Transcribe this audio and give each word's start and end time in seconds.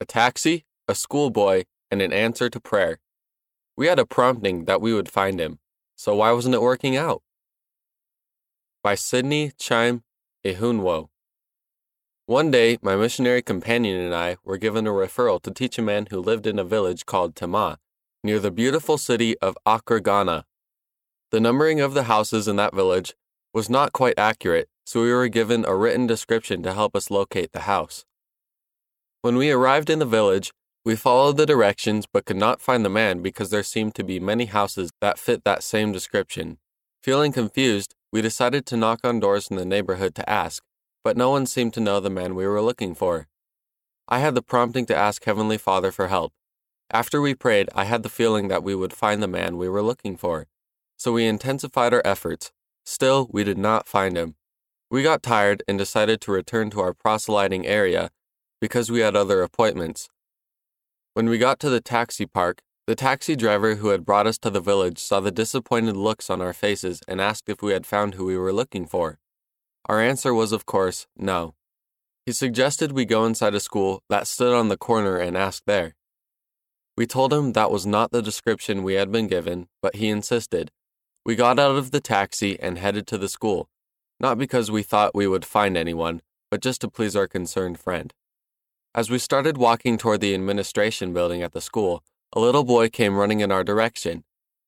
a 0.00 0.04
taxi, 0.04 0.64
a 0.88 0.94
schoolboy, 0.94 1.64
and 1.90 2.00
an 2.00 2.12
answer 2.12 2.48
to 2.48 2.60
prayer. 2.60 2.98
We 3.76 3.86
had 3.86 3.98
a 3.98 4.06
prompting 4.06 4.64
that 4.64 4.80
we 4.80 4.94
would 4.94 5.08
find 5.08 5.40
him, 5.40 5.58
so 5.96 6.16
why 6.16 6.32
wasn't 6.32 6.54
it 6.54 6.62
working 6.62 6.96
out? 6.96 7.22
By 8.82 8.94
Sidney 8.94 9.52
Chime 9.58 10.02
Ihunwo. 10.44 11.08
One 12.26 12.50
day, 12.50 12.78
my 12.80 12.96
missionary 12.96 13.42
companion 13.42 13.98
and 13.98 14.14
I 14.14 14.36
were 14.44 14.56
given 14.56 14.86
a 14.86 14.90
referral 14.90 15.42
to 15.42 15.50
teach 15.50 15.78
a 15.78 15.82
man 15.82 16.06
who 16.10 16.20
lived 16.20 16.46
in 16.46 16.58
a 16.58 16.64
village 16.64 17.04
called 17.04 17.34
Tema, 17.34 17.78
near 18.22 18.38
the 18.38 18.50
beautiful 18.50 18.98
city 18.98 19.36
of 19.38 19.58
Accra, 19.66 20.00
Ghana. 20.00 20.44
The 21.30 21.40
numbering 21.40 21.80
of 21.80 21.94
the 21.94 22.04
houses 22.04 22.48
in 22.48 22.56
that 22.56 22.74
village 22.74 23.14
was 23.52 23.68
not 23.68 23.92
quite 23.92 24.18
accurate, 24.18 24.68
so 24.84 25.02
we 25.02 25.12
were 25.12 25.28
given 25.28 25.64
a 25.64 25.74
written 25.74 26.06
description 26.06 26.62
to 26.62 26.72
help 26.72 26.94
us 26.94 27.10
locate 27.10 27.52
the 27.52 27.60
house. 27.60 28.04
When 29.22 29.36
we 29.36 29.50
arrived 29.50 29.90
in 29.90 29.98
the 29.98 30.06
village, 30.06 30.50
we 30.82 30.96
followed 30.96 31.36
the 31.36 31.44
directions 31.44 32.06
but 32.10 32.24
could 32.24 32.38
not 32.38 32.62
find 32.62 32.82
the 32.82 32.88
man 32.88 33.20
because 33.20 33.50
there 33.50 33.62
seemed 33.62 33.94
to 33.96 34.02
be 34.02 34.18
many 34.18 34.46
houses 34.46 34.90
that 35.02 35.18
fit 35.18 35.44
that 35.44 35.62
same 35.62 35.92
description. 35.92 36.56
Feeling 37.02 37.30
confused, 37.30 37.94
we 38.10 38.22
decided 38.22 38.64
to 38.64 38.78
knock 38.78 39.00
on 39.04 39.20
doors 39.20 39.48
in 39.50 39.56
the 39.56 39.66
neighborhood 39.66 40.14
to 40.14 40.28
ask, 40.28 40.62
but 41.04 41.18
no 41.18 41.28
one 41.28 41.44
seemed 41.44 41.74
to 41.74 41.80
know 41.80 42.00
the 42.00 42.08
man 42.08 42.34
we 42.34 42.46
were 42.46 42.62
looking 42.62 42.94
for. 42.94 43.28
I 44.08 44.20
had 44.20 44.34
the 44.34 44.40
prompting 44.40 44.86
to 44.86 44.96
ask 44.96 45.22
Heavenly 45.22 45.58
Father 45.58 45.92
for 45.92 46.08
help. 46.08 46.32
After 46.90 47.20
we 47.20 47.34
prayed, 47.34 47.68
I 47.74 47.84
had 47.84 48.02
the 48.02 48.08
feeling 48.08 48.48
that 48.48 48.64
we 48.64 48.74
would 48.74 48.94
find 48.94 49.22
the 49.22 49.28
man 49.28 49.58
we 49.58 49.68
were 49.68 49.82
looking 49.82 50.16
for. 50.16 50.46
So 50.96 51.12
we 51.12 51.26
intensified 51.26 51.92
our 51.92 52.02
efforts. 52.06 52.52
Still, 52.86 53.28
we 53.30 53.44
did 53.44 53.58
not 53.58 53.86
find 53.86 54.16
him. 54.16 54.36
We 54.90 55.02
got 55.02 55.22
tired 55.22 55.62
and 55.68 55.76
decided 55.76 56.22
to 56.22 56.32
return 56.32 56.70
to 56.70 56.80
our 56.80 56.94
proselyting 56.94 57.66
area 57.66 58.10
because 58.60 58.90
we 58.90 59.00
had 59.00 59.16
other 59.16 59.42
appointments. 59.42 60.08
When 61.14 61.28
we 61.28 61.38
got 61.38 61.58
to 61.60 61.70
the 61.70 61.80
taxi 61.80 62.26
park, 62.26 62.62
the 62.86 62.94
taxi 62.94 63.36
driver 63.36 63.76
who 63.76 63.88
had 63.88 64.04
brought 64.04 64.26
us 64.26 64.38
to 64.38 64.50
the 64.50 64.60
village 64.60 64.98
saw 64.98 65.20
the 65.20 65.30
disappointed 65.30 65.96
looks 65.96 66.28
on 66.28 66.40
our 66.40 66.52
faces 66.52 67.00
and 67.06 67.20
asked 67.20 67.48
if 67.48 67.62
we 67.62 67.72
had 67.72 67.86
found 67.86 68.14
who 68.14 68.24
we 68.24 68.36
were 68.36 68.52
looking 68.52 68.86
for. 68.86 69.18
Our 69.86 70.00
answer 70.00 70.34
was, 70.34 70.52
of 70.52 70.66
course, 70.66 71.06
no. 71.16 71.54
He 72.26 72.32
suggested 72.32 72.92
we 72.92 73.04
go 73.04 73.24
inside 73.24 73.54
a 73.54 73.60
school 73.60 74.02
that 74.08 74.26
stood 74.26 74.54
on 74.54 74.68
the 74.68 74.76
corner 74.76 75.16
and 75.16 75.36
ask 75.36 75.62
there. 75.66 75.94
We 76.96 77.06
told 77.06 77.32
him 77.32 77.52
that 77.52 77.70
was 77.70 77.86
not 77.86 78.10
the 78.10 78.22
description 78.22 78.82
we 78.82 78.94
had 78.94 79.10
been 79.10 79.26
given, 79.26 79.68
but 79.80 79.96
he 79.96 80.08
insisted. 80.08 80.70
We 81.24 81.34
got 81.34 81.58
out 81.58 81.76
of 81.76 81.92
the 81.92 82.00
taxi 82.00 82.58
and 82.60 82.76
headed 82.76 83.06
to 83.08 83.18
the 83.18 83.28
school, 83.28 83.68
not 84.18 84.36
because 84.36 84.70
we 84.70 84.82
thought 84.82 85.14
we 85.14 85.26
would 85.26 85.44
find 85.44 85.76
anyone, 85.76 86.22
but 86.50 86.60
just 86.60 86.82
to 86.82 86.88
please 86.88 87.16
our 87.16 87.26
concerned 87.26 87.78
friend. 87.78 88.12
As 88.92 89.08
we 89.08 89.20
started 89.20 89.56
walking 89.56 89.98
toward 89.98 90.20
the 90.20 90.34
administration 90.34 91.12
building 91.12 91.42
at 91.42 91.52
the 91.52 91.60
school, 91.60 92.02
a 92.32 92.40
little 92.40 92.64
boy 92.64 92.88
came 92.88 93.16
running 93.16 93.38
in 93.38 93.52
our 93.52 93.62
direction. 93.62 94.24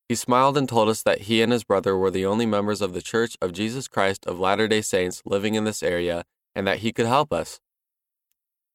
He 0.09 0.15
smiled 0.15 0.57
and 0.57 0.69
told 0.69 0.89
us 0.89 1.03
that 1.03 1.23
he 1.23 1.43
and 1.43 1.51
his 1.51 1.65
brother 1.65 1.97
were 1.97 2.11
the 2.11 2.25
only 2.25 2.47
members 2.47 2.81
of 2.81 2.95
the 2.95 3.03
Church 3.03 3.37
of 3.43 3.53
Jesus 3.53 3.89
Christ 3.89 4.25
of 4.27 4.39
Latter 4.39 4.69
day 4.69 4.81
Saints 4.81 5.23
living 5.25 5.57
in 5.57 5.65
this 5.65 5.83
area 5.83 6.23
and 6.55 6.69
that 6.69 6.79
he 6.79 6.93
could 6.93 7.07
help 7.07 7.33
us. 7.33 7.59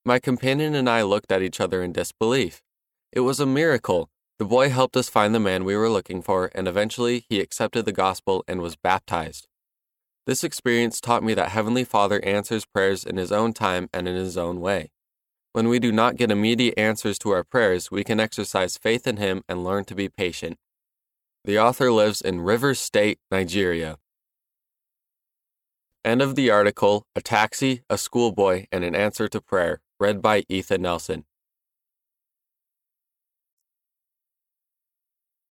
My 0.04 0.20
companion 0.20 0.76
and 0.76 0.90
I 0.90 1.02
looked 1.04 1.32
at 1.32 1.42
each 1.42 1.62
other 1.62 1.82
in 1.82 1.94
disbelief. 1.94 2.62
It 3.14 3.22
was 3.22 3.40
a 3.40 3.46
miracle. 3.46 4.10
The 4.40 4.46
boy 4.46 4.70
helped 4.70 4.98
us 4.98 5.08
find 5.08 5.34
the 5.34 5.40
man 5.40 5.64
we 5.64 5.78
were 5.78 5.90
looking 5.90 6.22
for, 6.22 6.52
and 6.54 6.68
eventually 6.68 7.26
he 7.30 7.40
accepted 7.40 7.86
the 7.86 7.94
gospel 7.94 8.44
and 8.50 8.60
was 8.62 8.76
baptized. 8.76 9.48
This 10.26 10.44
experience 10.44 11.00
taught 11.00 11.24
me 11.24 11.34
that 11.36 11.52
Heavenly 11.52 11.86
Father 11.86 12.24
answers 12.26 12.66
prayers 12.66 13.06
in 13.06 13.16
His 13.16 13.32
own 13.32 13.54
time 13.54 13.90
and 13.94 14.10
in 14.10 14.16
His 14.16 14.38
own 14.38 14.60
way. 14.60 14.92
When 15.58 15.70
we 15.70 15.80
do 15.80 15.92
not 15.92 16.18
get 16.18 16.30
immediate 16.30 16.78
answers 16.78 17.18
to 17.18 17.32
our 17.32 17.44
prayers, 17.44 17.90
we 17.90 18.04
can 18.04 18.20
exercise 18.20 18.78
faith 18.78 19.08
in 19.08 19.18
Him 19.18 19.42
and 19.50 19.64
learn 19.64 19.86
to 19.86 19.96
be 19.96 20.08
patient. 20.08 20.60
The 21.46 21.58
author 21.58 21.92
lives 21.92 22.22
in 22.22 22.42
Rivers 22.42 22.80
State, 22.80 23.18
Nigeria. 23.32 23.98
End 26.06 26.22
of 26.22 26.36
the 26.36 26.52
article 26.52 27.08
A 27.16 27.22
Taxi, 27.22 27.82
a 27.90 27.98
Schoolboy, 27.98 28.68
and 28.72 28.84
an 28.84 28.94
Answer 28.94 29.28
to 29.30 29.42
Prayer, 29.42 29.82
read 30.00 30.22
by 30.22 30.44
Ethan 30.48 30.84
Nelson. 30.84 31.26